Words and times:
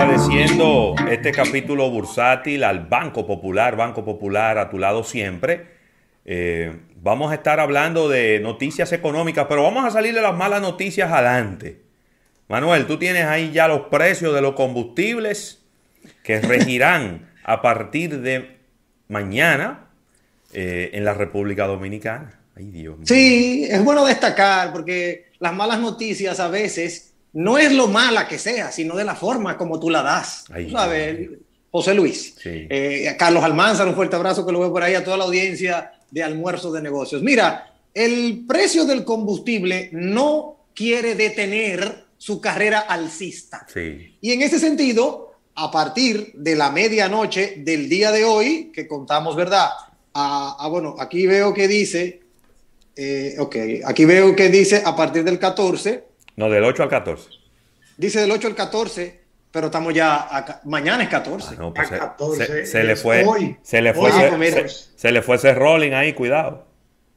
agradeciendo 0.00 0.94
este 1.10 1.32
capítulo 1.32 1.90
bursátil 1.90 2.62
al 2.62 2.86
Banco 2.86 3.26
Popular, 3.26 3.74
Banco 3.74 4.04
Popular 4.04 4.56
a 4.58 4.70
tu 4.70 4.78
lado 4.78 5.02
siempre. 5.02 5.66
Eh, 6.24 6.72
vamos 7.02 7.32
a 7.32 7.34
estar 7.34 7.58
hablando 7.58 8.08
de 8.08 8.38
noticias 8.38 8.92
económicas, 8.92 9.46
pero 9.48 9.64
vamos 9.64 9.84
a 9.84 9.90
salir 9.90 10.14
de 10.14 10.22
las 10.22 10.36
malas 10.36 10.62
noticias 10.62 11.10
adelante. 11.10 11.80
Manuel, 12.46 12.86
tú 12.86 12.96
tienes 12.96 13.24
ahí 13.24 13.50
ya 13.50 13.66
los 13.66 13.88
precios 13.88 14.32
de 14.34 14.40
los 14.40 14.54
combustibles 14.54 15.64
que 16.22 16.40
regirán 16.42 17.32
a 17.42 17.60
partir 17.60 18.20
de 18.20 18.56
mañana 19.08 19.88
eh, 20.52 20.90
en 20.92 21.04
la 21.04 21.14
República 21.14 21.66
Dominicana. 21.66 22.38
Ay, 22.54 22.66
Dios 22.66 22.98
mío. 22.98 23.06
Sí, 23.06 23.66
es 23.68 23.82
bueno 23.82 24.04
destacar 24.04 24.72
porque 24.72 25.26
las 25.40 25.52
malas 25.54 25.80
noticias 25.80 26.38
a 26.38 26.46
veces 26.46 27.07
no 27.38 27.56
es 27.56 27.70
lo 27.70 27.86
mala 27.86 28.26
que 28.26 28.36
sea, 28.36 28.72
sino 28.72 28.96
de 28.96 29.04
la 29.04 29.14
forma 29.14 29.56
como 29.56 29.78
tú 29.78 29.90
la 29.90 30.02
das. 30.02 30.44
¿Sabes? 30.72 31.28
José 31.70 31.94
Luis, 31.94 32.34
eh, 32.44 33.14
Carlos 33.16 33.44
Almanzar, 33.44 33.86
un 33.86 33.94
fuerte 33.94 34.16
abrazo 34.16 34.44
que 34.44 34.50
lo 34.50 34.58
veo 34.58 34.72
por 34.72 34.82
ahí 34.82 34.94
a 34.94 35.04
toda 35.04 35.16
la 35.16 35.24
audiencia 35.24 35.92
de 36.10 36.24
almuerzo 36.24 36.72
de 36.72 36.82
negocios. 36.82 37.22
Mira, 37.22 37.72
el 37.94 38.44
precio 38.48 38.84
del 38.84 39.04
combustible 39.04 39.88
no 39.92 40.66
quiere 40.74 41.14
detener 41.14 42.06
su 42.16 42.40
carrera 42.40 42.80
alcista. 42.80 43.64
Y 44.20 44.32
en 44.32 44.42
ese 44.42 44.58
sentido, 44.58 45.34
a 45.54 45.70
partir 45.70 46.32
de 46.34 46.56
la 46.56 46.72
medianoche 46.72 47.54
del 47.58 47.88
día 47.88 48.10
de 48.10 48.24
hoy, 48.24 48.72
que 48.74 48.88
contamos, 48.88 49.36
¿verdad? 49.36 49.68
Ah, 50.12 50.66
bueno, 50.68 50.96
aquí 50.98 51.28
veo 51.28 51.54
que 51.54 51.68
dice, 51.68 52.20
eh, 52.96 53.36
ok, 53.38 53.56
aquí 53.84 54.04
veo 54.06 54.34
que 54.34 54.48
dice 54.48 54.82
a 54.84 54.96
partir 54.96 55.22
del 55.22 55.38
14. 55.38 56.02
No, 56.34 56.50
del 56.50 56.64
8 56.64 56.82
al 56.82 56.88
14. 56.88 57.37
Dice 57.98 58.20
del 58.20 58.30
8 58.30 58.46
al 58.46 58.54
14, 58.54 59.20
pero 59.50 59.66
estamos 59.66 59.92
ya, 59.92 60.60
mañana 60.64 61.02
es 61.02 61.08
14. 61.08 61.56
Ah, 62.00 62.14
pues 62.16 62.38
se, 62.70 62.84
le 62.84 62.94
fue, 62.94 63.58
se 63.60 63.82
le 63.82 63.92
fue, 63.92 64.12
se, 64.96 65.10
le 65.10 65.20
fue 65.20 65.34
ese 65.34 65.52
rolling 65.52 65.92
ahí, 65.92 66.12
cuidado. 66.12 66.64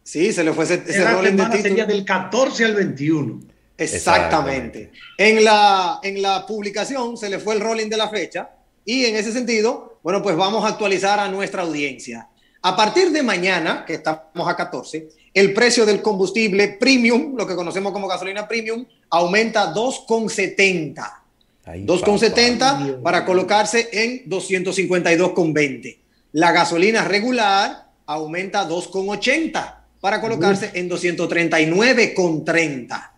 Sí, 0.04 0.34
se 0.34 0.44
le 0.44 0.52
fue 0.54 0.64
ese, 0.64 0.82
ese 0.88 1.08
rolling 1.10 1.34
de 1.34 1.44
título. 1.46 1.62
sería 1.62 1.86
del 1.86 2.04
14 2.04 2.66
al 2.66 2.76
21. 2.76 3.42
Exactamente. 3.78 4.92
En 5.20 5.44
la, 5.44 6.00
en 6.02 6.20
la 6.20 6.48
publicación 6.48 7.16
se 7.16 7.30
le 7.30 7.38
fue 7.38 7.54
el 7.54 7.62
rolling 7.62 7.88
de 7.88 7.98
la 7.98 8.10
fecha 8.10 8.50
y 8.84 9.06
en 9.06 9.16
ese 9.16 9.32
sentido, 9.32 10.00
bueno, 10.02 10.24
pues 10.24 10.36
vamos 10.36 10.66
a 10.66 10.70
actualizar 10.70 11.20
a 11.20 11.28
nuestra 11.28 11.62
audiencia. 11.62 12.28
A 12.64 12.76
partir 12.76 13.12
de 13.12 13.22
mañana, 13.22 13.86
que 13.86 13.94
estamos 13.94 14.48
a 14.48 14.56
14, 14.56 15.10
el 15.34 15.54
precio 15.54 15.86
del 15.86 16.02
combustible 16.02 16.78
premium, 16.80 17.36
lo 17.38 17.48
que 17.48 17.56
conocemos 17.56 17.94
como 17.94 18.08
gasolina 18.08 18.48
premium, 18.48 18.86
aumenta 19.10 19.74
2,70. 19.74 21.18
2,70 21.66 23.02
para 23.02 23.26
colocarse 23.26 23.90
en 23.92 24.30
252,20. 24.30 25.98
La 26.34 26.52
gasolina 26.52 27.04
regular 27.04 27.88
aumenta 28.06 28.68
2,80 28.68 29.76
para 30.02 30.20
colocarse 30.20 30.72
en 30.74 30.90
239,30. 30.90 33.12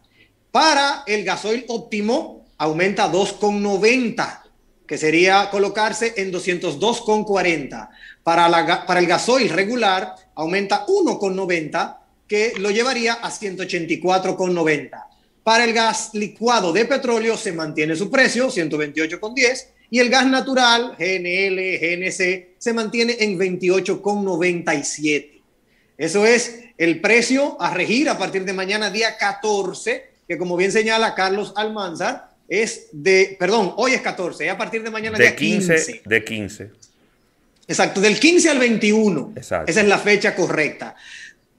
Para 0.51 1.03
el 1.07 1.23
gasoil 1.23 1.65
óptimo 1.69 2.45
aumenta 2.57 3.11
2,90, 3.11 4.41
que 4.85 4.97
sería 4.97 5.49
colocarse 5.49 6.13
en 6.17 6.31
202,40. 6.31 7.89
Para, 8.23 8.49
la, 8.49 8.85
para 8.85 8.99
el 8.99 9.07
gasoil 9.07 9.49
regular 9.49 10.13
aumenta 10.35 10.85
1,90, 10.85 11.97
que 12.33 12.53
lo 12.57 12.71
llevaría 12.71 13.13
a 13.13 13.29
184,90. 13.29 15.05
Para 15.43 15.65
el 15.65 15.73
gas 15.73 16.09
licuado 16.13 16.73
de 16.73 16.85
petróleo 16.85 17.37
se 17.37 17.51
mantiene 17.51 17.95
su 17.95 18.09
precio, 18.09 18.47
128,10, 18.47 19.67
y 19.91 19.99
el 19.99 20.09
gas 20.09 20.25
natural, 20.25 20.95
GNL, 20.97 21.77
GNC, 21.79 22.55
se 22.57 22.73
mantiene 22.73 23.17
en 23.19 23.37
28,97. 23.37 25.41
Eso 25.95 26.25
es 26.25 26.61
el 26.75 27.01
precio 27.01 27.55
a 27.61 27.71
regir 27.71 28.09
a 28.09 28.17
partir 28.17 28.45
de 28.45 28.53
mañana, 28.53 28.89
día 28.89 29.15
14 29.15 30.11
que 30.27 30.39
como 30.39 30.57
bien 30.57 30.71
señala 30.71 31.13
Carlos 31.13 31.53
Almanzar, 31.55 32.31
es 32.49 32.87
de, 32.93 33.35
perdón, 33.37 33.75
hoy 33.77 33.93
es 33.93 34.01
14, 34.01 34.45
y 34.45 34.47
a 34.47 34.57
partir 34.57 34.81
de 34.81 34.89
mañana 34.89 35.19
de 35.19 35.35
15, 35.35 36.01
De 36.03 36.23
15. 36.23 36.71
Exacto, 37.67 38.01
del 38.01 38.19
15 38.19 38.49
al 38.49 38.57
21. 38.57 39.33
Esa 39.35 39.65
es 39.67 39.85
la 39.85 39.99
fecha 39.99 40.33
correcta. 40.33 40.95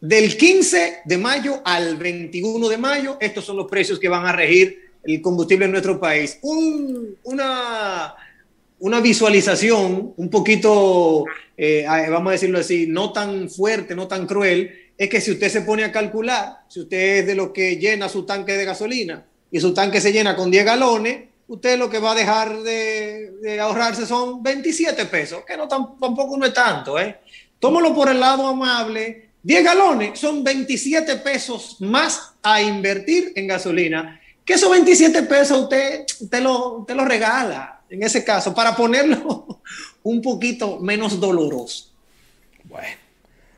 Del 0.04 0.36
15 0.36 1.00
de 1.06 1.16
mayo 1.16 1.62
al 1.64 1.96
21 1.96 2.68
de 2.68 2.76
mayo, 2.76 3.16
estos 3.18 3.42
son 3.42 3.56
los 3.56 3.70
precios 3.70 3.98
que 3.98 4.10
van 4.10 4.26
a 4.26 4.32
regir 4.32 4.92
el 5.02 5.22
combustible 5.22 5.64
en 5.64 5.70
nuestro 5.70 5.98
país. 5.98 6.38
una, 6.42 8.14
una 8.80 9.00
visualización 9.00 10.12
un 10.14 10.28
poquito, 10.28 11.24
eh, 11.56 11.86
vamos 11.88 12.28
a 12.28 12.32
decirlo 12.32 12.58
así, 12.58 12.86
no 12.86 13.14
tan 13.14 13.48
fuerte, 13.48 13.94
no 13.94 14.06
tan 14.06 14.26
cruel, 14.26 14.92
es 14.98 15.08
que 15.08 15.22
si 15.22 15.30
usted 15.30 15.48
se 15.48 15.62
pone 15.62 15.84
a 15.84 15.90
calcular, 15.90 16.64
si 16.68 16.80
usted 16.80 17.20
es 17.20 17.26
de 17.26 17.34
lo 17.34 17.50
que 17.50 17.78
llena 17.78 18.10
su 18.10 18.26
tanque 18.26 18.58
de 18.58 18.66
gasolina 18.66 19.24
y 19.50 19.58
su 19.58 19.72
tanque 19.72 20.02
se 20.02 20.12
llena 20.12 20.36
con 20.36 20.50
10 20.50 20.66
galones, 20.66 21.30
usted 21.48 21.78
lo 21.78 21.88
que 21.88 21.98
va 21.98 22.12
a 22.12 22.14
dejar 22.14 22.58
de, 22.60 23.58
ahorrarse 23.58 24.04
son 24.04 24.42
27 24.42 25.06
pesos, 25.06 25.44
que 25.46 25.56
no 25.56 25.66
tampoco 25.66 26.36
no 26.36 26.44
es 26.44 26.52
tanto, 26.52 27.00
¿eh? 27.00 27.20
Tómalo 27.58 27.94
por 27.94 28.10
el 28.10 28.20
lado 28.20 28.46
amable. 28.46 29.30
10 29.44 29.62
galones 29.62 30.18
son 30.18 30.42
27 30.42 31.16
pesos 31.16 31.76
más 31.80 32.34
a 32.42 32.60
invertir 32.62 33.32
en 33.36 33.46
gasolina. 33.46 34.20
Que 34.44 34.54
esos 34.54 34.70
27 34.70 35.22
pesos 35.22 35.62
usted, 35.62 36.04
usted, 36.20 36.42
lo, 36.42 36.84
lo 36.86 37.04
regala, 37.04 37.82
en 37.88 38.02
ese 38.02 38.24
caso, 38.24 38.54
para 38.54 38.74
ponerlo 38.74 39.62
un 40.02 40.20
poquito 40.20 40.80
menos 40.80 41.20
doloroso. 41.20 41.90
Bueno. 42.64 43.04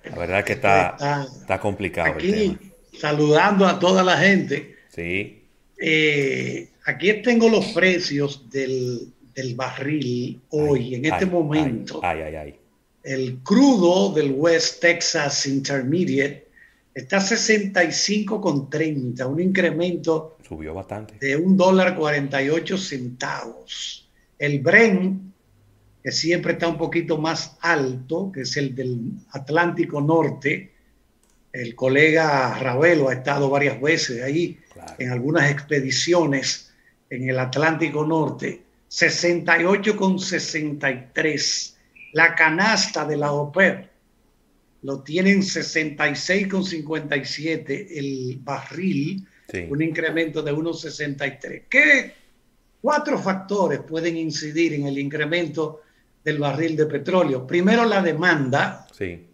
La 0.04 0.16
verdad 0.16 0.44
que 0.44 0.52
está, 0.52 1.26
está, 1.40 1.58
complicado. 1.58 2.14
Aquí, 2.14 2.56
saludando 2.98 3.66
a 3.66 3.78
toda 3.78 4.04
la 4.04 4.16
gente. 4.16 4.76
Sí. 4.94 5.42
Eh, 5.78 6.68
aquí 6.84 7.12
tengo 7.22 7.48
los 7.48 7.66
precios 7.66 8.48
del, 8.50 9.12
barril 9.54 10.40
hoy, 10.50 10.94
en 10.94 11.06
este 11.06 11.26
momento. 11.26 12.00
Ay, 12.02 12.20
ay, 12.22 12.34
ay. 12.36 12.58
El 13.06 13.38
crudo 13.44 14.12
del 14.12 14.32
West 14.32 14.80
Texas 14.80 15.46
Intermediate 15.46 16.48
está 16.92 17.18
a 17.18 17.20
65,30, 17.20 19.24
un 19.26 19.40
incremento. 19.40 20.38
Subió 20.42 20.74
bastante. 20.74 21.14
De 21.24 21.36
un 21.36 21.56
dólar 21.56 21.94
48 21.94 22.76
centavos. 22.76 24.10
El 24.36 24.58
Brent 24.58 25.22
que 26.02 26.10
siempre 26.10 26.54
está 26.54 26.66
un 26.66 26.78
poquito 26.78 27.18
más 27.18 27.56
alto, 27.60 28.32
que 28.32 28.40
es 28.40 28.56
el 28.56 28.74
del 28.74 29.12
Atlántico 29.30 30.00
Norte. 30.00 30.72
El 31.52 31.76
colega 31.76 32.58
Ravelo 32.58 33.08
ha 33.08 33.12
estado 33.12 33.48
varias 33.48 33.80
veces 33.80 34.20
ahí 34.20 34.58
en 34.98 35.10
algunas 35.10 35.48
expediciones 35.48 36.72
en 37.08 37.30
el 37.30 37.38
Atlántico 37.38 38.04
Norte. 38.04 38.62
68,63. 38.90 41.75
La 42.16 42.34
canasta 42.34 43.04
de 43.04 43.18
la 43.18 43.30
OPEP 43.32 43.90
lo 44.84 45.02
tienen 45.02 45.42
66,57 45.42 47.88
el 47.90 48.38
barril, 48.40 49.28
un 49.68 49.82
incremento 49.82 50.40
de 50.40 50.50
1,63. 50.50 51.64
¿Qué 51.68 52.14
cuatro 52.80 53.18
factores 53.18 53.80
pueden 53.80 54.16
incidir 54.16 54.72
en 54.72 54.86
el 54.86 54.98
incremento 54.98 55.82
del 56.24 56.38
barril 56.38 56.74
de 56.74 56.86
petróleo. 56.86 57.46
Primero 57.46 57.84
la 57.84 58.00
demanda, 58.00 58.86
sí. 58.96 59.26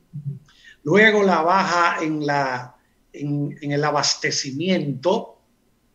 luego 0.83 1.23
la 1.23 1.41
baja 1.43 2.03
en, 2.03 2.27
la, 2.27 2.75
en, 3.13 3.57
el 3.61 3.85
abastecimiento. 3.85 5.39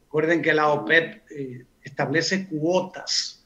Recuerden 0.04 0.42
que 0.42 0.54
la 0.54 0.70
OPEP 0.70 1.32
eh, 1.32 1.66
establece 1.84 2.48
cuotas, 2.48 3.44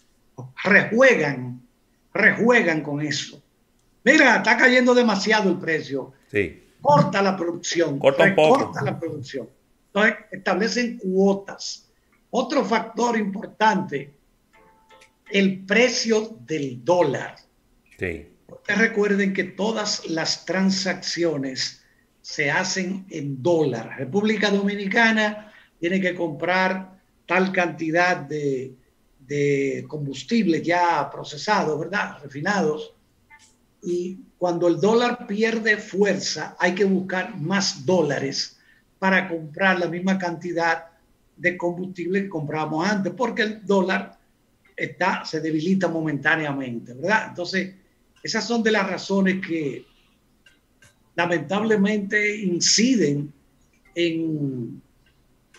rejuegan, 0.64 1.71
rejuegan 2.14 2.82
con 2.82 3.02
eso. 3.02 3.42
Mira, 4.04 4.38
está 4.38 4.58
cayendo 4.58 4.94
demasiado 4.94 5.50
el 5.50 5.58
precio. 5.58 6.14
Sí. 6.28 6.64
Corta 6.82 7.22
la 7.22 7.38
producción. 7.38 8.00
Corta 8.00 8.24
un 8.24 8.36
poco. 8.36 8.66
Corta 8.66 8.84
la 8.84 9.00
producción. 9.00 9.48
Entonces, 9.88 10.16
establecen 10.32 10.98
cuotas. 10.98 11.90
Otro 12.32 12.66
factor 12.66 13.18
importante 13.18 14.14
el 15.32 15.66
precio 15.66 16.38
del 16.46 16.84
dólar. 16.84 17.36
Sí. 17.98 18.28
recuerden 18.68 19.34
que 19.34 19.44
todas 19.44 20.10
las 20.10 20.46
transacciones 20.46 21.84
se 22.22 22.52
hacen 22.52 23.06
en 23.10 23.42
dólar. 23.42 23.98
República 23.98 24.50
Dominicana 24.50 25.54
tiene 25.80 26.02
que 26.02 26.16
comprar 26.16 27.00
tal 27.26 27.52
cantidad 27.52 28.18
de, 28.18 28.74
de 29.32 29.86
combustible 29.88 30.62
ya 30.62 31.10
procesado, 31.10 31.80
¿verdad? 31.80 32.18
Refinados. 32.22 32.94
Y 33.82 34.20
cuando 34.38 34.68
el 34.68 34.82
dólar 34.82 35.26
pierde 35.26 35.78
fuerza, 35.78 36.58
hay 36.60 36.76
que 36.76 36.84
buscar 36.84 37.40
más 37.40 37.86
dólares 37.86 38.60
para 39.00 39.30
comprar 39.30 39.80
la 39.80 39.88
misma 39.88 40.18
cantidad 40.18 40.88
de 41.38 41.56
combustible 41.56 42.24
que 42.24 42.30
comprábamos 42.30 42.86
antes, 42.86 43.14
porque 43.14 43.44
el 43.44 43.66
dólar 43.66 44.20
está, 44.76 45.24
se 45.24 45.40
debilita 45.40 45.88
momentáneamente, 45.88 46.94
¿verdad? 46.94 47.28
Entonces, 47.30 47.74
esas 48.22 48.46
son 48.46 48.62
de 48.62 48.72
las 48.72 48.90
razones 48.90 49.36
que 49.48 49.86
lamentablemente 51.16 52.36
inciden 52.36 53.32
en, 53.96 54.82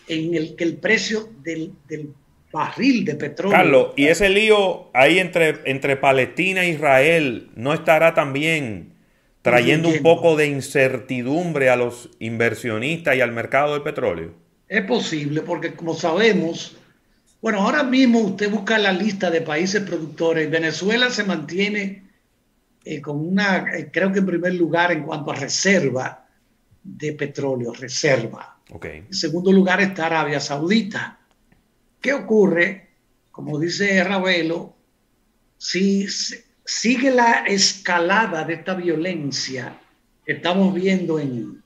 en 0.07 0.35
el 0.35 0.55
que 0.55 0.63
el 0.63 0.77
precio 0.77 1.33
del, 1.43 1.73
barril 2.53 3.03
de 3.03 3.15
petróleo. 3.15 3.57
Carlos, 3.57 3.87
y 3.97 4.05
ese 4.05 4.29
lío 4.29 4.91
ahí 4.93 5.19
entre, 5.19 5.59
entre 5.65 5.97
Palestina 5.97 6.63
e 6.63 6.69
Israel 6.69 7.49
no 7.55 7.73
estará 7.73 8.13
también 8.13 8.93
trayendo 9.41 9.89
un 9.89 10.01
poco 10.01 10.37
de 10.37 10.47
incertidumbre 10.47 11.69
a 11.69 11.75
los 11.75 12.11
inversionistas 12.19 13.17
y 13.17 13.21
al 13.21 13.33
mercado 13.33 13.73
del 13.73 13.81
petróleo. 13.81 14.31
Es 14.69 14.85
posible, 14.85 15.41
porque 15.41 15.73
como 15.73 15.95
sabemos, 15.95 16.77
bueno, 17.41 17.59
ahora 17.59 17.83
mismo 17.83 18.19
usted 18.19 18.49
busca 18.49 18.77
la 18.77 18.93
lista 18.93 19.29
de 19.29 19.41
países 19.41 19.81
productores. 19.81 20.49
Venezuela 20.49 21.09
se 21.09 21.25
mantiene 21.25 22.03
eh, 22.85 23.01
con 23.01 23.19
una, 23.19 23.65
eh, 23.75 23.89
creo 23.91 24.13
que 24.13 24.19
en 24.19 24.25
primer 24.27 24.53
lugar 24.53 24.91
en 24.91 25.03
cuanto 25.03 25.31
a 25.31 25.35
reserva 25.35 26.25
de 26.83 27.13
petróleo, 27.13 27.73
reserva. 27.73 28.57
Okay. 28.69 28.99
En 29.07 29.13
segundo 29.13 29.51
lugar 29.51 29.81
está 29.81 30.05
Arabia 30.05 30.39
Saudita. 30.39 31.19
¿Qué 32.03 32.11
ocurre? 32.11 32.89
Como 33.31 33.57
dice 33.57 34.03
Ravelo, 34.03 34.75
si 35.57 36.05
sigue 36.65 37.09
la 37.11 37.45
escalada 37.47 38.43
de 38.43 38.55
esta 38.55 38.73
violencia 38.73 39.79
que 40.25 40.33
estamos 40.33 40.73
viendo 40.73 41.17
en, 41.17 41.63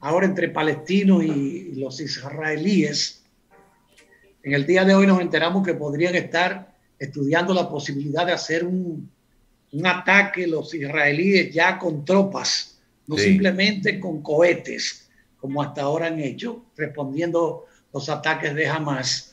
ahora 0.00 0.26
entre 0.26 0.48
palestinos 0.48 1.22
y 1.22 1.76
los 1.76 2.00
israelíes, 2.00 3.22
en 4.42 4.54
el 4.54 4.66
día 4.66 4.84
de 4.84 4.96
hoy 4.96 5.06
nos 5.06 5.20
enteramos 5.20 5.64
que 5.64 5.74
podrían 5.74 6.16
estar 6.16 6.74
estudiando 6.98 7.54
la 7.54 7.68
posibilidad 7.68 8.26
de 8.26 8.32
hacer 8.32 8.64
un, 8.64 9.08
un 9.70 9.86
ataque 9.86 10.48
los 10.48 10.74
israelíes 10.74 11.54
ya 11.54 11.78
con 11.78 12.04
tropas, 12.04 12.80
no 13.06 13.16
simplemente 13.16 14.00
con 14.00 14.20
cohetes, 14.20 15.08
como 15.38 15.62
hasta 15.62 15.82
ahora 15.82 16.08
han 16.08 16.18
hecho, 16.18 16.64
respondiendo 16.76 17.66
los 17.92 18.08
ataques 18.08 18.52
de 18.52 18.66
Hamas. 18.66 19.29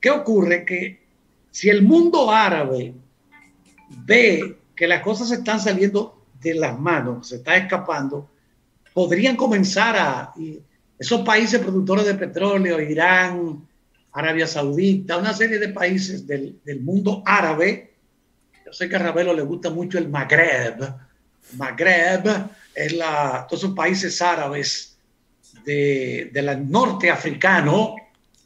¿Qué 0.00 0.10
ocurre? 0.10 0.64
Que 0.64 1.00
si 1.50 1.68
el 1.68 1.82
mundo 1.82 2.30
árabe 2.30 2.94
ve 4.04 4.58
que 4.74 4.86
las 4.86 5.02
cosas 5.02 5.30
están 5.30 5.60
saliendo 5.60 6.24
de 6.40 6.54
las 6.54 6.78
manos, 6.78 7.28
se 7.28 7.36
está 7.36 7.56
escapando, 7.56 8.30
podrían 8.92 9.36
comenzar 9.36 9.96
a... 9.96 10.34
Esos 10.98 11.20
países 11.20 11.60
productores 11.60 12.04
de 12.06 12.14
petróleo, 12.14 12.80
Irán, 12.80 13.64
Arabia 14.12 14.48
Saudita, 14.48 15.16
una 15.16 15.32
serie 15.32 15.60
de 15.60 15.68
países 15.68 16.26
del, 16.26 16.58
del 16.64 16.80
mundo 16.80 17.22
árabe, 17.24 17.94
yo 18.68 18.72
sé 18.74 18.88
que 18.88 18.96
a 18.96 18.98
Ravelo 18.98 19.32
le 19.32 19.42
gusta 19.42 19.70
mucho 19.70 19.96
el 19.96 20.08
Magreb. 20.08 20.92
Magreb 21.56 22.50
es 22.74 22.92
la, 22.92 23.46
todos 23.48 23.62
esos 23.62 23.74
países 23.74 24.20
árabes 24.20 24.98
de, 25.64 26.30
del 26.32 26.70
norte 26.70 27.10
africano, 27.10 27.96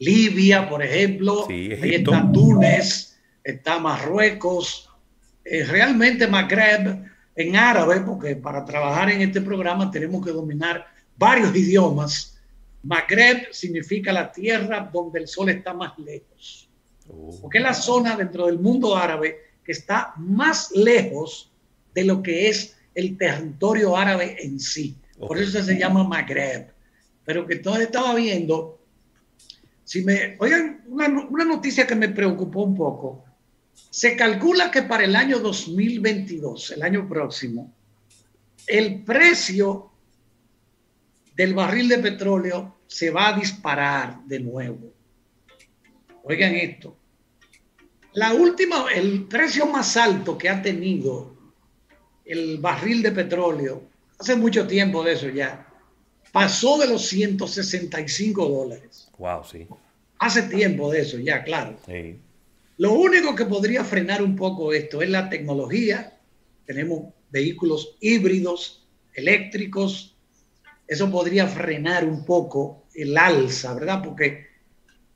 Libia, 0.03 0.69
por 0.69 0.83
ejemplo, 0.83 1.47
ahí 1.49 1.95
está 1.95 2.31
Túnez, 2.33 3.17
está 3.45 3.79
Marruecos, 3.79 4.91
eh, 5.45 5.65
realmente 5.65 6.27
Magreb 6.27 7.05
en 7.37 7.57
árabe, 7.57 8.01
porque 8.01 8.35
para 8.35 8.65
trabajar 8.65 9.11
en 9.11 9.23
este 9.23 9.41
programa 9.41 9.91
tenemos 9.91 10.25
que 10.25 10.33
dominar 10.33 10.87
varios 11.17 11.55
idiomas. 11.55 12.41
Magreb 12.83 13.53
significa 13.53 14.13
la 14.13 14.33
tierra 14.33 14.91
donde 14.93 15.21
el 15.21 15.29
sol 15.29 15.49
está 15.51 15.73
más 15.73 15.97
lejos, 15.99 16.69
oh. 17.09 17.39
porque 17.41 17.59
es 17.59 17.65
la 17.65 17.75
zona 17.75 18.17
dentro 18.17 18.47
del 18.47 18.59
mundo 18.59 18.97
árabe 18.97 19.39
que 19.65 19.71
está 19.71 20.15
más 20.17 20.73
lejos 20.73 21.53
de 21.95 22.05
lo 22.05 22.23
que 22.23 22.49
es 22.49 22.77
el 22.97 23.17
territorio 23.17 23.97
árabe 23.97 24.37
en 24.41 24.59
sí. 24.59 24.97
Por 25.17 25.39
eso 25.39 25.63
se 25.63 25.79
llama 25.79 26.03
Magreb. 26.03 26.73
Pero 27.25 27.47
que 27.47 27.57
todo 27.57 27.77
estaba 27.77 28.17
viendo, 28.17 28.82
me, 30.01 30.37
oigan, 30.39 30.83
una, 30.87 31.09
una 31.09 31.45
noticia 31.45 31.87
que 31.87 31.95
me 31.95 32.09
preocupó 32.09 32.63
un 32.63 32.75
poco. 32.75 33.25
Se 33.91 34.17
calcula 34.17 34.71
que 34.71 34.83
para 34.83 35.05
el 35.05 35.15
año 35.15 35.39
2022, 35.39 36.71
el 36.71 36.83
año 36.83 37.07
próximo, 37.07 37.75
el 38.67 39.03
precio 39.05 39.91
del 41.37 41.53
barril 41.53 41.89
de 41.89 41.99
petróleo 41.99 42.79
se 42.87 43.11
va 43.11 43.29
a 43.29 43.39
disparar 43.39 44.25
de 44.25 44.41
nuevo. 44.41 44.93
Oigan 46.25 46.55
esto, 46.55 46.97
la 48.15 48.35
última, 48.35 48.87
el 48.95 49.25
precio 49.25 49.67
más 49.67 49.97
alto 49.97 50.37
que 50.37 50.49
ha 50.49 50.61
tenido 50.61 51.35
el 52.25 52.59
barril 52.59 53.03
de 53.03 53.11
petróleo, 53.11 53.89
hace 54.19 54.37
mucho 54.37 54.67
tiempo 54.67 55.03
de 55.03 55.13
eso 55.13 55.29
ya, 55.31 55.67
pasó 56.33 56.79
de 56.79 56.89
los 56.89 57.07
165 57.07 58.49
dólares. 58.49 59.09
Wow, 59.19 59.45
sí. 59.45 59.67
Hace 60.19 60.43
tiempo 60.43 60.91
de 60.91 61.01
eso 61.03 61.19
ya, 61.19 61.45
claro. 61.45 61.77
Lo 62.79 62.93
único 62.93 63.35
que 63.35 63.45
podría 63.45 63.85
frenar 63.85 64.23
un 64.23 64.35
poco 64.35 64.73
esto 64.73 65.03
es 65.03 65.11
la 65.11 65.29
tecnología. 65.29 66.19
Tenemos 66.65 67.13
vehículos 67.31 67.97
híbridos, 68.01 68.85
eléctricos. 69.15 70.17
Eso 70.89 71.11
podría 71.11 71.47
frenar 71.47 72.05
un 72.05 72.25
poco 72.25 72.85
el 72.95 73.17
alza, 73.17 73.75
¿verdad? 73.75 74.03
Porque 74.03 74.47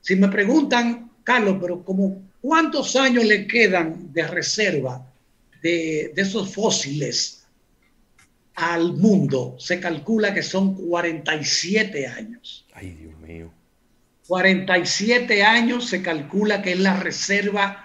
si 0.01 0.17
me 0.17 0.29
preguntan, 0.29 1.11
Carlos, 1.25 1.57
pero 1.61 1.85
como 1.85 2.27
¿Cuántos 2.47 2.95
años 2.95 3.25
le 3.25 3.49
quedan 3.49 4.13
de 4.13 4.25
reserva 4.25 5.05
de, 5.63 6.13
esos 6.15 6.55
fósiles 6.55 7.45
al 8.57 8.95
mundo? 8.95 9.57
Se 9.59 9.79
calcula 9.79 10.35
que 10.35 10.43
son 10.43 10.75
47 10.75 12.07
años. 12.07 12.67
Ay, 12.75 12.91
Dios 12.93 13.19
mío. 13.21 13.53
47 14.27 15.45
años 15.45 15.89
se 15.89 16.03
calcula 16.03 16.63
que 16.63 16.73
es 16.73 16.81
la 16.81 16.99
reserva 16.99 17.85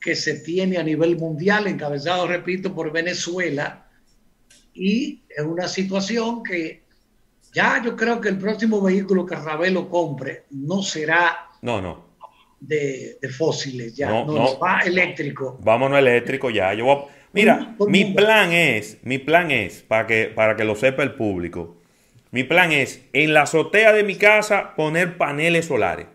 que 0.00 0.14
se 0.14 0.40
tiene 0.40 0.78
a 0.78 0.82
nivel 0.82 1.16
mundial, 1.16 1.66
encabezado, 1.66 2.26
repito, 2.26 2.74
por 2.74 2.92
Venezuela. 2.92 3.88
Y 4.74 5.22
es 5.28 5.44
una 5.44 5.66
situación 5.66 6.42
que 6.42 6.82
ya 7.52 7.82
yo 7.84 7.96
creo 7.96 8.20
que 8.20 8.28
el 8.28 8.38
próximo 8.38 8.80
vehículo 8.80 9.26
que 9.26 9.34
Ravelo 9.34 9.88
compre 9.88 10.44
no 10.50 10.82
será 10.82 11.48
no, 11.62 11.80
no 11.80 12.12
de, 12.62 13.18
fósiles, 13.36 13.96
ya, 13.96 14.08
no, 14.08 14.24
no, 14.24 14.58
va 14.58 14.80
eléctrico. 14.80 15.58
Vámonos 15.62 15.98
eléctrico 15.98 16.50
ya. 16.50 16.72
Yo 16.74 17.08
mira, 17.32 17.74
mi 17.88 18.04
plan 18.04 18.52
es, 18.52 18.98
mi 19.02 19.18
plan 19.18 19.50
es, 19.50 19.82
para 19.82 20.06
que, 20.06 20.26
para 20.26 20.56
que 20.56 20.64
lo 20.64 20.76
sepa 20.76 21.02
el 21.02 21.12
público, 21.12 21.76
mi 22.30 22.44
plan 22.44 22.72
es 22.72 23.02
en 23.12 23.34
la 23.34 23.42
azotea 23.42 23.92
de 23.92 24.04
mi 24.04 24.16
casa 24.16 24.74
poner 24.74 25.16
paneles 25.16 25.66
solares. 25.66 26.06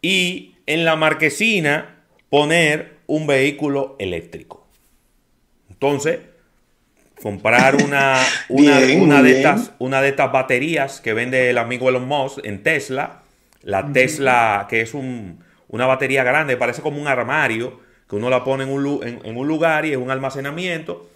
Y 0.00 0.54
en 0.66 0.84
la 0.84 0.96
marquesina 0.96 2.04
poner 2.28 2.96
un 3.06 3.26
vehículo 3.26 3.96
eléctrico. 3.98 4.66
Entonces, 5.70 6.18
comprar 7.22 7.76
una, 7.76 8.18
una, 8.48 9.22
de 9.22 9.36
estas, 9.36 9.72
una 9.78 10.02
de 10.02 10.08
estas 10.08 10.32
baterías 10.32 11.00
que 11.00 11.12
vende 11.12 11.50
el 11.50 11.58
amigo 11.58 11.88
Elon 11.88 12.06
Musk 12.06 12.44
en 12.44 12.62
Tesla 12.62 13.22
la 13.62 13.92
Tesla, 13.92 14.66
que 14.68 14.82
es 14.82 14.92
una 14.94 15.86
batería 15.86 16.24
grande, 16.24 16.56
parece 16.56 16.82
como 16.82 17.00
un 17.00 17.08
armario, 17.08 17.80
que 18.12 18.16
uno 18.16 18.28
la 18.28 18.44
pone 18.44 18.64
en 18.64 18.70
un, 18.70 19.48
lugar 19.48 19.86
y 19.86 19.92
es 19.92 19.96
un 19.96 20.10
almacenamiento. 20.10 21.08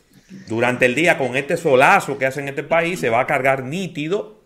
Durante 0.49 0.87
el 0.87 0.95
día, 0.95 1.19
con 1.19 1.37
este 1.37 1.59
solazo 1.59 2.17
que 2.17 2.25
hace 2.25 2.41
en 2.41 2.49
este 2.49 2.63
país, 2.63 2.99
se 2.99 3.11
va 3.11 3.21
a 3.21 3.27
cargar 3.27 3.65
nítido. 3.65 4.39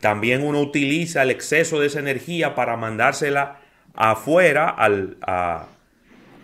También 0.00 0.42
uno 0.42 0.60
utiliza 0.62 1.22
el 1.22 1.30
exceso 1.30 1.78
de 1.78 1.88
esa 1.88 1.98
energía 1.98 2.54
para 2.54 2.78
mandársela 2.78 3.58
afuera 3.94 4.70
al, 4.70 5.18
a, 5.20 5.66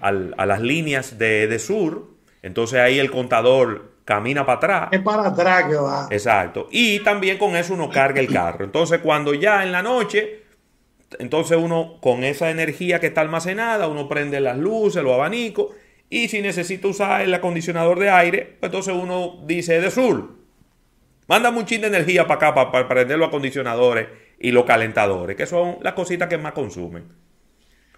las 0.02 0.60
líneas 0.60 1.18
de, 1.18 1.58
sur. 1.58 2.10
Entonces 2.42 2.78
ahí 2.78 2.98
el 2.98 3.10
contador 3.10 3.92
camina 4.04 4.44
para 4.44 4.58
atrás. 4.58 4.88
Es 4.92 5.00
para 5.00 5.28
atrás 5.28 5.64
que 5.70 5.76
va. 5.76 6.06
Exacto. 6.10 6.68
Y 6.70 7.00
también 7.00 7.38
con 7.38 7.56
eso 7.56 7.72
uno 7.72 7.88
carga 7.88 8.20
el 8.20 8.30
carro. 8.30 8.62
Entonces 8.62 9.00
cuando 9.00 9.32
ya 9.32 9.62
en 9.62 9.72
la 9.72 9.80
noche 9.82 10.42
entonces 11.18 11.58
uno 11.58 11.98
con 12.00 12.24
esa 12.24 12.50
energía 12.50 13.00
que 13.00 13.06
está 13.08 13.22
almacenada, 13.22 13.88
uno 13.88 14.08
prende 14.08 14.40
las 14.40 14.58
luces, 14.58 15.02
los 15.02 15.14
abanicos 15.14 15.68
y 16.10 16.28
si 16.28 16.40
necesita 16.40 16.88
usar 16.88 17.22
el 17.22 17.32
acondicionador 17.34 17.98
de 17.98 18.10
aire, 18.10 18.56
pues 18.60 18.68
entonces 18.70 18.94
uno 18.94 19.42
dice 19.46 19.80
de 19.80 19.90
sur, 19.90 20.36
manda 21.26 21.50
muchísima 21.50 21.86
energía 21.86 22.26
para 22.26 22.50
acá 22.50 22.70
para, 22.70 22.88
prender 22.88 23.18
los 23.18 23.28
acondicionadores 23.28 24.08
y 24.38 24.50
los 24.50 24.64
calentadores, 24.64 25.36
que 25.36 25.46
son 25.46 25.78
las 25.82 25.94
cositas 25.94 26.28
que 26.28 26.38
más 26.38 26.52
consumen. 26.52 27.04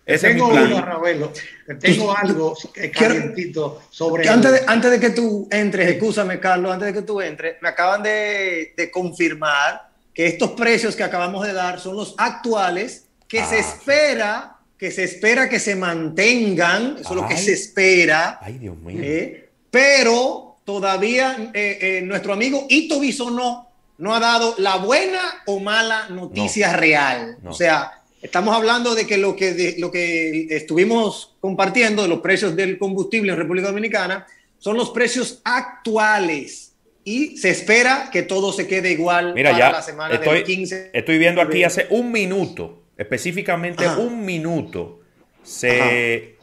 Ese 0.07 0.29
tengo 0.31 0.53
es 0.59 0.69
mi 0.69 0.75
plan. 0.75 1.31
tengo 1.79 2.17
algo 2.17 2.57
calientito 2.93 3.83
sobre... 3.91 4.29
Antes 4.29 4.53
de, 4.53 4.61
antes 4.67 4.91
de 4.91 4.99
que 4.99 5.11
tú 5.11 5.47
entres, 5.53 5.89
escúchame 5.89 6.41
Carlos, 6.41 6.73
antes 6.73 6.87
de 6.87 7.01
que 7.01 7.03
tú 7.03 7.21
entres, 7.21 7.57
me 7.61 7.69
acaban 7.69 8.03
de, 8.03 8.73
de 8.77 8.91
confirmar 8.91 9.90
que 10.21 10.27
estos 10.27 10.51
precios 10.51 10.97
que 10.97 11.03
acabamos 11.03 11.47
de 11.47 11.55
dar 11.55 11.81
son 11.81 11.97
los 11.97 12.15
actuales 12.19 13.07
que 13.27 13.43
se 13.43 13.57
ah, 13.57 13.59
espera 13.59 14.57
que 14.77 14.91
se 14.91 15.03
espera 15.03 15.49
que 15.49 15.59
se 15.59 15.75
mantengan, 15.77 16.99
eso 17.01 17.09
es 17.09 17.17
lo 17.17 17.27
que 17.27 17.39
se 17.39 17.55
espera. 17.55 18.39
Ay, 18.43 18.59
Dios 18.59 18.77
mío. 18.77 19.01
Eh, 19.03 19.49
pero 19.71 20.59
todavía 20.67 21.51
eh, 21.55 21.79
eh, 21.81 22.03
nuestro 22.03 22.35
amigo 22.35 22.67
Ito 22.69 23.01
Bisonó 23.01 23.67
no 23.97 24.15
ha 24.15 24.21
dado 24.21 24.57
la 24.59 24.77
buena 24.77 25.23
o 25.47 25.59
mala 25.59 26.11
noticia 26.11 26.75
real. 26.75 27.39
O 27.47 27.55
sea, 27.55 28.03
estamos 28.21 28.55
hablando 28.55 28.95
de 28.95 29.07
que 29.07 29.17
lo 29.17 29.35
que, 29.35 29.77
lo 29.79 29.91
que 29.91 30.49
estuvimos 30.51 31.35
compartiendo 31.41 32.03
de 32.03 32.09
los 32.09 32.21
precios 32.21 32.55
del 32.55 32.77
combustible 32.77 33.33
en 33.33 33.39
República 33.39 33.69
Dominicana 33.69 34.27
son 34.59 34.77
los 34.77 34.91
precios 34.91 35.41
actuales 35.45 36.70
y 37.05 37.37
se 37.39 37.51
espera 37.51 38.11
que 38.13 38.23
todo 38.23 38.53
se 38.53 38.67
quede 38.67 38.93
igual 38.93 39.35
Mira, 39.35 39.53
para 39.53 39.73
la 39.73 39.83
semana 39.83 40.19
del 40.19 40.45
15. 40.45 40.91
Estoy 40.93 41.19
viendo 41.19 41.41
aquí 41.41 41.65
hace 41.65 41.87
un 41.91 42.13
minuto 42.13 42.81
específicamente 43.01 43.89
un 43.89 44.27
minuto, 44.27 45.01
se, 45.43 46.37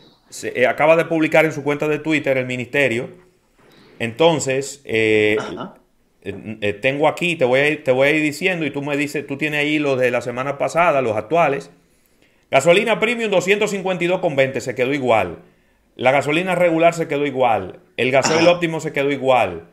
eh, 0.43 0.67
acaba 0.67 0.95
de 0.95 1.05
publicar 1.05 1.45
en 1.45 1.51
su 1.51 1.63
cuenta 1.63 1.87
de 1.87 1.99
Twitter 1.99 2.35
el 2.35 2.47
ministerio. 2.47 3.11
Entonces, 3.99 4.81
eh, 4.83 5.37
eh, 6.23 6.73
tengo 6.73 7.07
aquí, 7.07 7.35
te 7.35 7.45
voy, 7.45 7.59
a 7.59 7.69
ir, 7.69 7.83
te 7.83 7.91
voy 7.91 8.07
a 8.07 8.11
ir 8.11 8.23
diciendo 8.23 8.65
y 8.65 8.71
tú 8.71 8.81
me 8.81 8.97
dices, 8.97 9.27
tú 9.27 9.37
tienes 9.37 9.59
ahí 9.59 9.77
los 9.77 9.99
de 9.99 10.09
la 10.09 10.21
semana 10.21 10.57
pasada, 10.57 11.03
los 11.03 11.15
actuales. 11.15 11.69
Gasolina 12.49 12.99
premium 12.99 13.31
252,20 13.31 14.59
se 14.59 14.73
quedó 14.73 14.95
igual. 14.95 15.43
La 15.95 16.11
gasolina 16.11 16.55
regular 16.55 16.95
se 16.95 17.07
quedó 17.07 17.27
igual. 17.27 17.81
El 17.97 18.09
gasoil 18.09 18.47
óptimo 18.47 18.79
se 18.79 18.93
quedó 18.93 19.11
igual. 19.11 19.67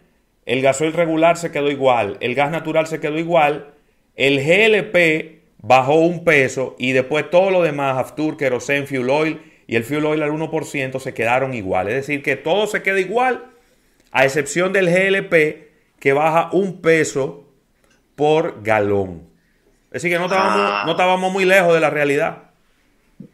El 0.46 0.62
gasoil 0.62 0.92
regular 0.92 1.36
se 1.36 1.50
quedó 1.50 1.70
igual. 1.70 2.16
El 2.20 2.34
gas 2.34 2.50
natural 2.50 2.86
se 2.86 3.00
quedó 3.00 3.18
igual. 3.18 3.74
El 4.14 4.40
GLP 4.44 5.42
bajó 5.58 5.94
un 5.96 6.24
peso 6.24 6.76
y 6.78 6.92
después 6.92 7.30
todo 7.30 7.50
lo 7.50 7.62
demás, 7.62 7.96
Aftur, 7.96 8.36
Kerosene, 8.36 8.86
Fuel 8.86 9.08
Oil 9.08 9.40
y 9.66 9.76
el 9.76 9.84
Fuel 9.84 10.04
Oil 10.04 10.22
al 10.22 10.30
1% 10.30 11.00
se 11.00 11.14
quedaron 11.14 11.54
igual. 11.54 11.88
Es 11.88 11.94
decir, 11.94 12.22
que 12.22 12.36
todo 12.36 12.66
se 12.66 12.82
queda 12.82 13.00
igual, 13.00 13.46
a 14.12 14.24
excepción 14.24 14.72
del 14.72 14.86
GLP 14.86 15.64
que 15.98 16.12
baja 16.12 16.50
un 16.52 16.80
peso 16.82 17.48
por 18.14 18.62
galón. 18.62 19.22
Es 19.86 20.02
decir, 20.02 20.10
que 20.10 20.18
no 20.18 20.26
estábamos, 20.26 20.60
ah. 20.60 20.82
no 20.84 20.92
estábamos 20.92 21.32
muy 21.32 21.44
lejos 21.44 21.72
de 21.72 21.80
la 21.80 21.90
realidad. 21.90 22.50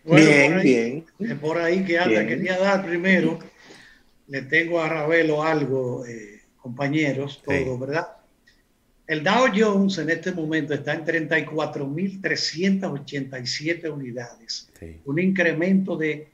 bien, 0.04 0.60
bien. 0.62 1.06
Es 1.18 1.34
por 1.34 1.58
ahí 1.58 1.84
que 1.84 1.98
anda, 1.98 2.26
quería 2.26 2.58
dar 2.58 2.84
primero, 2.84 3.38
le 4.28 4.42
tengo 4.42 4.80
a 4.80 4.88
Ravelo 4.88 5.42
algo, 5.42 6.06
eh, 6.06 6.39
compañeros, 6.60 7.42
todo, 7.44 7.78
¿verdad? 7.78 8.08
El 9.06 9.22
Dow 9.24 9.46
Jones 9.54 9.98
en 9.98 10.08
este 10.10 10.32
momento 10.32 10.72
está 10.72 10.94
en 10.94 11.04
34.387 11.04 13.92
unidades, 13.92 14.70
un 15.04 15.18
incremento 15.18 15.96
de 15.96 16.28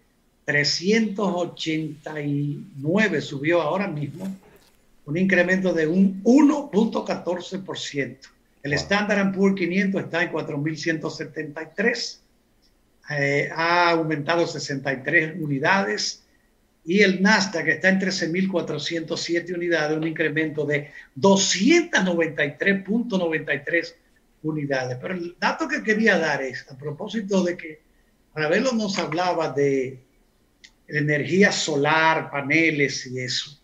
389 0.44 3.20
subió 3.22 3.62
ahora 3.62 3.88
mismo, 3.88 4.36
un 5.06 5.16
incremento 5.16 5.72
de 5.72 5.86
un 5.86 6.22
1.14%. 6.22 8.18
El 8.62 8.74
Standard 8.74 9.34
Poor's 9.34 9.56
500 9.56 10.04
está 10.04 10.22
en 10.22 10.30
4.173, 10.32 12.18
eh, 13.10 13.50
ha 13.54 13.90
aumentado 13.90 14.46
63 14.46 15.40
unidades 15.40 16.25
y 16.86 17.02
el 17.02 17.20
Nasdaq 17.20 17.66
está 17.66 17.88
en 17.88 18.00
13.407 18.00 19.52
unidades, 19.54 19.98
un 19.98 20.06
incremento 20.06 20.64
de 20.64 20.92
293.93 21.16 23.94
unidades. 24.44 24.96
Pero 25.00 25.14
el 25.14 25.34
dato 25.38 25.66
que 25.66 25.82
quería 25.82 26.16
dar 26.16 26.42
es, 26.42 26.64
a 26.70 26.78
propósito 26.78 27.42
de 27.42 27.56
que 27.56 27.80
Ravelo 28.34 28.70
nos 28.72 28.96
hablaba 28.98 29.50
de 29.50 29.98
energía 30.86 31.50
solar, 31.50 32.30
paneles 32.30 33.04
y 33.06 33.18
eso. 33.18 33.60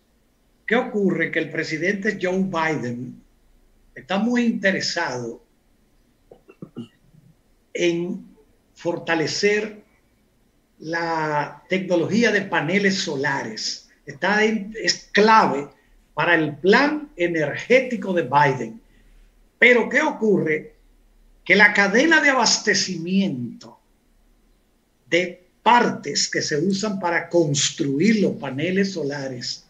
¿Qué 0.67 0.75
ocurre? 0.75 1.31
Que 1.31 1.39
el 1.39 1.49
presidente 1.49 2.19
Joe 2.21 2.43
Biden 2.43 3.23
está 3.95 4.17
muy 4.17 4.43
interesado 4.43 5.45
en 7.73 8.35
fortalecer 8.73 9.82
la 10.83 11.63
tecnología 11.69 12.29
de 12.31 12.41
paneles 12.41 12.95
solares 12.95 13.87
está 14.05 14.43
es 14.43 15.09
clave 15.13 15.69
para 16.13 16.35
el 16.35 16.57
plan 16.57 17.09
energético 17.15 18.11
de 18.11 18.23
Biden. 18.23 18.81
Pero 19.57 19.87
¿qué 19.87 20.01
ocurre? 20.01 20.75
Que 21.45 21.55
la 21.55 21.73
cadena 21.73 22.19
de 22.19 22.31
abastecimiento 22.31 23.79
de 25.09 25.47
partes 25.63 26.29
que 26.29 26.41
se 26.41 26.57
usan 26.57 26.99
para 26.99 27.29
construir 27.29 28.19
los 28.19 28.33
paneles 28.33 28.91
solares, 28.91 29.65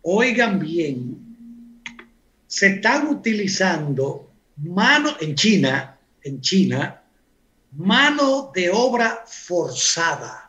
oigan 0.00 0.58
bien, 0.58 1.18
se 2.46 2.68
están 2.68 3.08
utilizando 3.08 4.30
mano 4.56 5.16
en 5.20 5.34
China, 5.34 5.98
en 6.22 6.40
China, 6.40 7.02
mano 7.72 8.50
de 8.54 8.70
obra 8.70 9.22
forzada 9.26 10.45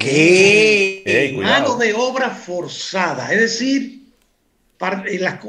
¿Qué? 0.00 1.36
Mano 1.36 1.76
de 1.76 1.92
obra 1.94 2.30
forzada. 2.30 3.32
Es 3.32 3.40
decir, 3.40 4.00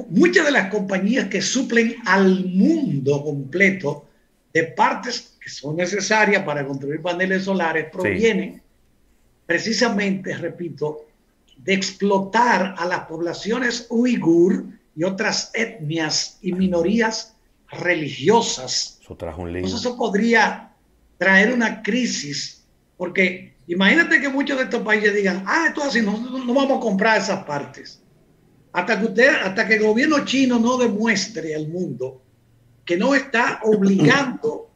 muchas 0.09 0.45
de 0.45 0.51
las 0.51 0.69
compañías 0.69 1.27
que 1.29 1.41
suplen 1.41 1.95
al 2.05 2.45
mundo 2.45 3.23
completo 3.23 4.05
de 4.53 4.63
partes 4.63 5.37
que 5.41 5.49
son 5.49 5.77
necesarias 5.77 6.43
para 6.43 6.65
construir 6.67 7.01
paneles 7.01 7.45
solares 7.45 7.87
provienen 7.91 8.61
precisamente, 9.45 10.35
repito, 10.37 11.07
de 11.57 11.73
explotar 11.73 12.75
a 12.77 12.85
las 12.85 13.01
poblaciones 13.01 13.87
uigur 13.89 14.65
y 14.95 15.03
otras 15.03 15.51
etnias 15.53 16.37
y 16.41 16.53
minorías 16.53 17.35
religiosas. 17.69 18.99
Eso, 19.01 19.15
trajo 19.15 19.43
un 19.43 19.55
eso 19.55 19.97
podría 19.97 20.71
traer 21.17 21.53
una 21.53 21.81
crisis, 21.81 22.63
porque 22.97 23.53
Imagínate 23.71 24.19
que 24.19 24.27
muchos 24.27 24.57
de 24.57 24.65
estos 24.65 24.81
países 24.81 25.15
digan, 25.15 25.45
ah, 25.47 25.67
esto 25.69 25.81
así, 25.83 26.01
no, 26.01 26.19
no 26.19 26.53
vamos 26.53 26.77
a 26.77 26.81
comprar 26.81 27.17
esas 27.17 27.45
partes. 27.45 28.01
Hasta 28.73 28.99
que 28.99 29.05
usted, 29.05 29.29
hasta 29.29 29.65
que 29.65 29.75
el 29.75 29.83
gobierno 29.83 30.25
chino 30.25 30.59
no 30.59 30.77
demuestre 30.77 31.55
al 31.55 31.69
mundo 31.69 32.21
que 32.83 32.97
no 32.97 33.15
está 33.15 33.61
obligando, 33.63 34.71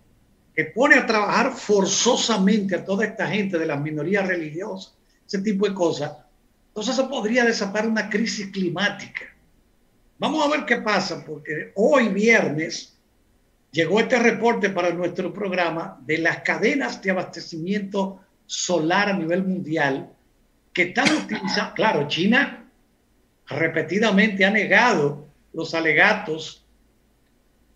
que 0.56 0.66
pone 0.66 0.96
a 0.96 1.06
trabajar 1.06 1.52
forzosamente 1.52 2.78
a 2.78 2.86
toda 2.86 3.04
esta 3.04 3.28
gente 3.28 3.58
de 3.58 3.66
las 3.66 3.82
minorías 3.82 4.26
religiosas, 4.26 4.96
ese 5.28 5.40
tipo 5.40 5.68
de 5.68 5.74
cosas, 5.74 6.14
entonces 6.70 6.94
eso 6.94 7.10
podría 7.10 7.44
desatar 7.44 7.86
una 7.86 8.10
crisis 8.10 8.48
climática. 8.48 9.26
Vamos 10.20 10.46
a 10.46 10.50
ver 10.50 10.66
qué 10.66 10.78
pasa, 10.78 11.26
porque 11.26 11.74
hoy 11.76 12.08
viernes 12.08 12.98
llegó 13.72 14.00
este 14.00 14.20
reporte 14.20 14.70
para 14.70 14.92
nuestro 14.92 15.34
programa 15.34 16.00
de 16.06 16.20
las 16.20 16.40
cadenas 16.44 17.02
de 17.02 17.12
abastecimiento 17.12 18.22
solar 18.46 19.10
a 19.10 19.14
nivel 19.18 19.44
mundial 19.44 20.10
que 20.74 20.84
están 20.84 21.08
utilizando, 21.16 21.74
claro, 21.74 22.08
China 22.08 22.66
repetidamente 23.48 24.44
ha 24.46 24.50
negado 24.50 25.26
los 25.54 25.74
alegatos, 25.74 26.66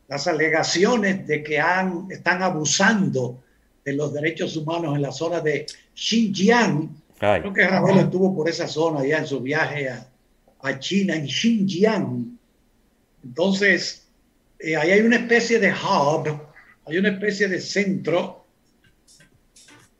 las 0.07 0.27
alegaciones 0.27 1.25
de 1.27 1.43
que 1.43 1.59
han, 1.59 2.07
están 2.09 2.41
abusando 2.43 3.41
de 3.85 3.93
los 3.93 4.13
derechos 4.13 4.57
humanos 4.57 4.95
en 4.95 5.01
la 5.01 5.11
zona 5.11 5.39
de 5.39 5.65
Xinjiang. 5.95 6.89
Creo 7.17 7.53
que 7.53 7.67
Rafael 7.67 7.99
estuvo 7.99 8.35
por 8.35 8.49
esa 8.49 8.67
zona 8.67 9.05
ya 9.05 9.19
en 9.19 9.27
su 9.27 9.39
viaje 9.39 9.89
a, 9.89 10.79
China, 10.79 11.15
en 11.15 11.27
Xinjiang. 11.27 12.37
Entonces, 13.23 14.07
eh, 14.59 14.75
ahí 14.75 14.91
hay 14.91 15.01
una 15.01 15.17
especie 15.17 15.59
de 15.59 15.71
hub, 15.71 16.41
hay 16.85 16.97
una 16.97 17.09
especie 17.09 17.47
de 17.47 17.61
centro 17.61 18.38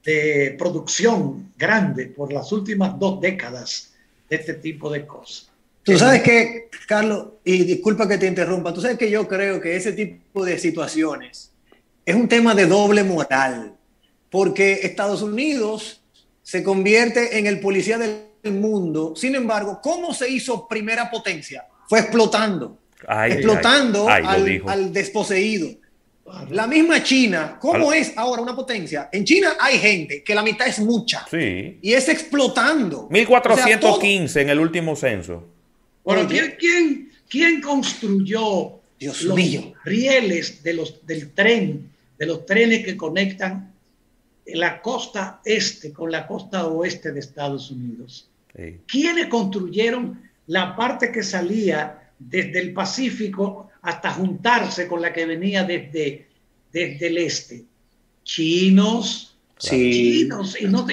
de 0.03 0.55
producción 0.57 1.53
grande 1.57 2.07
por 2.07 2.31
las 2.31 2.51
últimas 2.51 2.97
dos 2.97 3.19
décadas 3.19 3.93
de 4.29 4.35
este 4.35 4.53
tipo 4.55 4.89
de 4.89 5.05
cosas. 5.05 5.49
Tú 5.83 5.97
sabes 5.97 6.21
que, 6.21 6.69
Carlos, 6.87 7.27
y 7.43 7.63
disculpa 7.63 8.07
que 8.07 8.17
te 8.17 8.27
interrumpa, 8.27 8.73
tú 8.73 8.81
sabes 8.81 8.97
que 8.97 9.09
yo 9.09 9.27
creo 9.27 9.59
que 9.59 9.75
ese 9.75 9.93
tipo 9.93 10.45
de 10.45 10.59
situaciones 10.59 11.51
es 12.05 12.15
un 12.15 12.27
tema 12.27 12.53
de 12.53 12.65
doble 12.65 13.03
moral, 13.03 13.73
porque 14.29 14.81
Estados 14.83 15.21
Unidos 15.21 16.01
se 16.43 16.63
convierte 16.63 17.39
en 17.39 17.47
el 17.47 17.59
policía 17.59 17.97
del 17.97 18.53
mundo, 18.53 19.13
sin 19.15 19.35
embargo, 19.35 19.79
¿cómo 19.81 20.13
se 20.13 20.29
hizo 20.29 20.67
primera 20.67 21.09
potencia? 21.09 21.65
Fue 21.87 21.99
explotando, 21.99 22.77
explotando 23.27 24.07
al, 24.07 24.63
al 24.67 24.93
desposeído. 24.93 25.69
La 26.49 26.67
misma 26.67 27.03
China, 27.03 27.57
¿cómo 27.59 27.93
es 27.93 28.13
ahora 28.17 28.41
una 28.41 28.55
potencia? 28.55 29.09
En 29.11 29.23
China 29.23 29.53
hay 29.59 29.77
gente 29.77 30.23
que 30.23 30.35
la 30.35 30.41
mitad 30.41 30.67
es 30.67 30.79
mucha. 30.79 31.25
Sí. 31.29 31.79
Y 31.81 31.93
es 31.93 32.09
explotando. 32.09 33.07
1415 33.09 34.41
en 34.41 34.49
el 34.49 34.59
último 34.59 34.95
censo. 34.95 35.47
Bueno, 36.03 36.27
¿quién, 36.27 37.11
quién, 37.27 37.61
construyó 37.61 38.79
Dios 38.99 39.23
los 39.23 39.35
mío. 39.35 39.73
rieles 39.85 40.63
de 40.63 40.73
los, 40.73 41.05
del 41.05 41.31
tren, 41.31 41.89
de 42.17 42.25
los 42.25 42.45
trenes 42.45 42.83
que 42.83 42.97
conectan 42.97 43.73
la 44.53 44.81
costa 44.81 45.41
este 45.45 45.93
con 45.93 46.11
la 46.11 46.25
costa 46.25 46.67
oeste 46.67 47.11
de 47.11 47.19
Estados 47.19 47.71
Unidos. 47.71 48.29
¿Quiénes 48.87 49.27
construyeron 49.27 50.21
la 50.47 50.75
parte 50.75 51.11
que 51.11 51.23
salía 51.23 52.11
desde 52.17 52.59
el 52.59 52.73
Pacífico 52.73 53.68
hasta 53.81 54.11
juntarse 54.11 54.87
con 54.87 55.01
la 55.01 55.13
que 55.13 55.25
venía 55.25 55.63
desde, 55.63 56.27
desde 56.71 57.07
el 57.07 57.17
este? 57.17 57.65
Chinos, 58.23 59.37
chinos, 59.57 60.57
y, 60.59 60.65
no, 60.65 60.85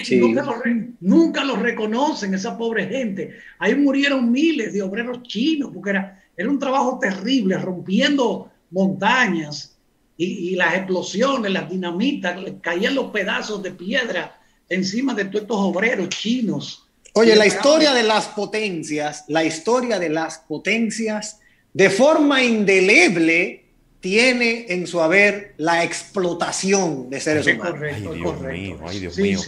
nunca, 1.00 1.44
los, 1.44 1.58
reconocen, 1.58 2.34
esa 2.34 2.58
pobre 2.58 2.86
gente. 2.86 3.36
Ahí 3.58 3.74
murieron 3.74 4.30
miles 4.30 4.72
de 4.72 4.82
obreros 4.82 5.22
chinos, 5.22 5.70
porque 5.72 5.90
era, 5.90 6.24
era 6.36 6.50
un 6.50 6.58
trabajo 6.58 6.98
terrible, 7.00 7.58
rompiendo 7.58 8.50
montañas 8.70 9.76
y, 10.16 10.56
las 10.56 10.74
explosiones, 10.74 11.52
las 11.52 11.70
dinamitas, 11.70 12.38
caían 12.60 12.94
los 12.94 13.10
pedazos 13.10 13.62
de 13.62 13.72
piedra 13.72 14.40
encima 14.68 15.14
de 15.14 15.26
todos 15.26 15.42
estos 15.42 15.58
obreros 15.58 16.08
chinos. 16.08 16.88
Oye, 17.12 17.36
la 17.36 17.46
historia 17.46 17.94
de 17.94 18.02
las 18.02 18.26
potencias, 18.28 19.24
la 19.28 19.44
historia 19.44 19.98
de 19.98 20.08
las 20.08 20.38
potencias, 20.38 21.40
de 21.76 21.90
forma 21.90 22.42
indeleble, 22.42 23.66
tiene 24.00 24.64
en 24.70 24.86
su 24.86 24.98
haber 24.98 25.52
la 25.58 25.84
explotación 25.84 27.10
de 27.10 27.20
seres 27.20 27.46
humanos. 27.46 27.82
ay, 27.82 28.00
Dios 28.00 28.40
mío, 28.40 28.78
ay, 28.86 28.98
Dios 28.98 29.18
mío. 29.18 29.38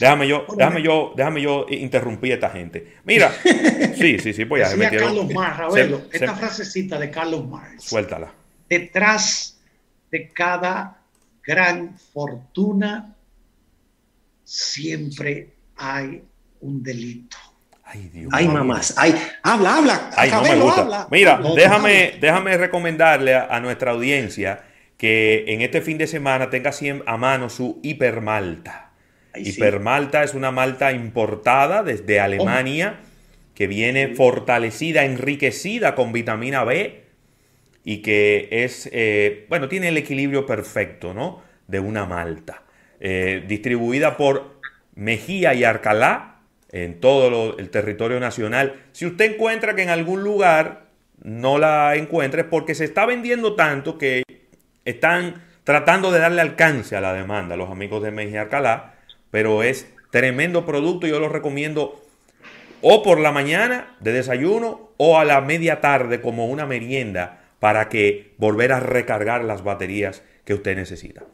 déjame 0.00 0.26
yo, 0.26 0.46
déjame 0.56 0.82
yo, 0.82 1.12
déjame 1.16 1.42
yo 1.42 1.64
interrumpir 1.68 2.32
a 2.32 2.34
esta 2.34 2.50
gente. 2.50 2.94
Mira, 3.04 3.32
sí, 4.00 4.18
sí, 4.18 4.32
sí, 4.32 4.46
pues 4.46 4.68
ya 4.68 4.76
me 4.76 4.96
Carlos 4.96 5.32
Mar, 5.32 5.68
esta 6.10 6.34
frasecita 6.34 6.98
de 6.98 7.08
Carlos 7.08 7.46
Marx. 7.46 7.84
Suéltala. 7.84 8.34
Detrás 8.68 9.60
de 10.10 10.28
cada 10.30 11.00
gran 11.40 11.96
fortuna 11.96 13.14
siempre 14.42 15.52
hay 15.76 16.20
un 16.62 16.82
delito. 16.82 17.36
Ay, 17.88 18.10
Dios 18.12 18.32
Ay, 18.34 18.48
mamás. 18.48 18.94
Ay, 18.98 19.14
habla, 19.44 19.76
habla. 19.76 20.10
Ay, 20.16 20.30
no 20.30 20.42
me 20.42 20.56
gusta. 20.56 21.06
Mira, 21.10 21.40
déjame, 21.54 22.14
déjame 22.20 22.56
recomendarle 22.56 23.36
a, 23.36 23.60
nuestra 23.60 23.92
audiencia 23.92 24.64
que 24.96 25.44
en 25.46 25.62
este 25.62 25.80
fin 25.82 25.96
de 25.96 26.08
semana 26.08 26.50
tenga 26.50 26.72
a 27.06 27.16
mano 27.16 27.48
su 27.48 27.78
hipermalta. 27.84 28.90
hipermalta 29.36 30.24
es 30.24 30.34
una 30.34 30.50
malta 30.50 30.90
importada 30.90 31.84
desde 31.84 32.18
Alemania 32.18 32.96
que 33.54 33.68
viene 33.68 34.14
fortalecida, 34.14 35.04
enriquecida 35.04 35.94
con 35.94 36.12
vitamina 36.12 36.64
B 36.64 37.04
y 37.84 37.98
que 37.98 38.48
es, 38.50 38.88
eh, 38.92 39.46
bueno, 39.48 39.68
tiene 39.68 39.88
el 39.88 39.96
equilibrio 39.96 40.44
perfecto, 40.44 41.14
¿no? 41.14 41.40
De 41.68 41.78
una 41.78 42.04
malta. 42.04 42.64
Eh, 42.98 43.44
distribuida 43.46 44.16
por 44.16 44.58
Mejía 44.96 45.54
y 45.54 45.62
Arcalá 45.62 46.35
en 46.72 47.00
todo 47.00 47.56
el 47.58 47.70
territorio 47.70 48.20
nacional. 48.20 48.82
Si 48.92 49.06
usted 49.06 49.34
encuentra 49.34 49.74
que 49.74 49.82
en 49.82 49.90
algún 49.90 50.22
lugar 50.22 50.86
no 51.22 51.58
la 51.58 51.96
encuentre 51.96 52.42
es 52.42 52.46
porque 52.46 52.74
se 52.74 52.84
está 52.84 53.06
vendiendo 53.06 53.54
tanto 53.54 53.98
que 53.98 54.22
están 54.84 55.42
tratando 55.64 56.12
de 56.12 56.20
darle 56.20 56.40
alcance 56.40 56.96
a 56.96 57.00
la 57.00 57.12
demanda 57.12 57.56
los 57.56 57.70
amigos 57.70 58.02
de 58.02 58.10
Mejía 58.10 58.34
y 58.34 58.36
Arcalá, 58.38 58.94
pero 59.30 59.62
es 59.62 59.92
tremendo 60.10 60.64
producto, 60.64 61.06
yo 61.06 61.18
lo 61.18 61.28
recomiendo 61.28 62.00
o 62.80 63.02
por 63.02 63.18
la 63.18 63.32
mañana 63.32 63.96
de 64.00 64.12
desayuno 64.12 64.90
o 64.96 65.18
a 65.18 65.24
la 65.24 65.40
media 65.40 65.80
tarde 65.80 66.20
como 66.20 66.46
una 66.46 66.66
merienda 66.66 67.40
para 67.58 67.88
que 67.88 68.34
volver 68.38 68.72
a 68.72 68.80
recargar 68.80 69.44
las 69.44 69.64
baterías 69.64 70.22
que 70.44 70.54
usted 70.54 70.76
necesita. 70.76 71.24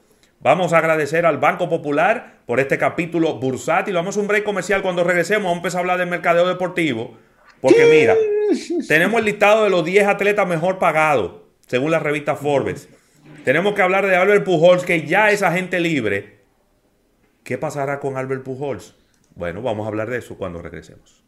Vamos 0.43 0.73
a 0.73 0.79
agradecer 0.79 1.25
al 1.25 1.39
Banco 1.39 1.69
Popular 1.69 2.41
por 2.47 2.59
este 2.59 2.77
capítulo 2.77 3.39
bursátil. 3.39 3.95
Vamos 3.95 4.17
a 4.17 4.21
un 4.21 4.27
break 4.27 4.43
comercial. 4.43 4.83
Cuando 4.83 5.05
regresemos, 5.05 5.45
vamos 5.45 5.57
a 5.57 5.59
empezar 5.59 5.79
a 5.79 5.81
hablar 5.83 5.99
del 5.99 6.09
mercadeo 6.09 6.49
deportivo. 6.49 7.17
Porque 7.61 7.87
mira, 7.87 8.17
tenemos 8.89 9.21
el 9.21 9.27
listado 9.27 9.63
de 9.63 9.71
los 9.71 9.85
10 9.85 10.09
atletas 10.09 10.49
mejor 10.49 10.81
pagados, 10.81 11.43
según 11.69 11.93
la 11.93 12.01
revista 12.01 12.35
Forbes. 12.35 12.89
Tenemos 13.45 13.75
que 13.75 13.83
hablar 13.83 14.05
de 14.05 14.17
Albert 14.17 14.45
Pujols, 14.45 14.85
que 14.85 15.07
ya 15.07 15.31
es 15.31 15.45
agente 15.45 15.79
libre. 15.79 16.41
¿Qué 17.45 17.57
pasará 17.57 18.01
con 18.01 18.17
Albert 18.17 18.43
Pujols? 18.43 18.97
Bueno, 19.37 19.63
vamos 19.63 19.85
a 19.85 19.89
hablar 19.89 20.11
de 20.11 20.19
eso 20.19 20.37
cuando 20.37 20.61
regresemos. 20.61 21.23